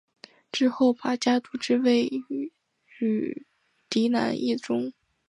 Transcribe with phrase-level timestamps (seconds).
[0.51, 3.45] 之后把家督之位让与
[3.87, 4.91] 嫡男义忠。